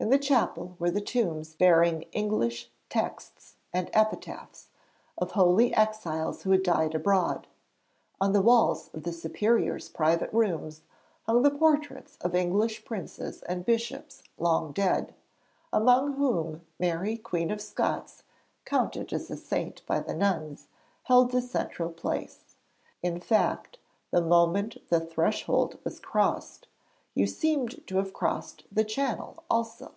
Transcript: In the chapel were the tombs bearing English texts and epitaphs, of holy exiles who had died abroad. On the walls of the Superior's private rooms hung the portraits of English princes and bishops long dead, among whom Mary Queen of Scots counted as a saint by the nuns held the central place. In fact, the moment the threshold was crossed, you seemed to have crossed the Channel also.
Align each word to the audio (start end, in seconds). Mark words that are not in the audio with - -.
In 0.00 0.10
the 0.10 0.18
chapel 0.18 0.76
were 0.78 0.92
the 0.92 1.00
tombs 1.00 1.56
bearing 1.56 2.02
English 2.12 2.70
texts 2.88 3.56
and 3.72 3.90
epitaphs, 3.92 4.68
of 5.18 5.32
holy 5.32 5.74
exiles 5.74 6.42
who 6.44 6.52
had 6.52 6.62
died 6.62 6.94
abroad. 6.94 7.48
On 8.20 8.30
the 8.30 8.40
walls 8.40 8.90
of 8.94 9.02
the 9.02 9.12
Superior's 9.12 9.88
private 9.88 10.32
rooms 10.32 10.82
hung 11.26 11.42
the 11.42 11.50
portraits 11.50 12.16
of 12.20 12.36
English 12.36 12.84
princes 12.84 13.42
and 13.42 13.66
bishops 13.66 14.22
long 14.38 14.70
dead, 14.70 15.16
among 15.72 16.12
whom 16.12 16.64
Mary 16.78 17.16
Queen 17.16 17.50
of 17.50 17.60
Scots 17.60 18.22
counted 18.64 19.12
as 19.12 19.28
a 19.32 19.36
saint 19.36 19.84
by 19.84 19.98
the 19.98 20.14
nuns 20.14 20.68
held 21.02 21.32
the 21.32 21.42
central 21.42 21.90
place. 21.90 22.54
In 23.02 23.18
fact, 23.18 23.78
the 24.12 24.22
moment 24.22 24.76
the 24.90 25.00
threshold 25.00 25.76
was 25.82 25.98
crossed, 25.98 26.68
you 27.14 27.26
seemed 27.26 27.84
to 27.88 27.96
have 27.96 28.12
crossed 28.12 28.62
the 28.70 28.84
Channel 28.84 29.42
also. 29.50 29.90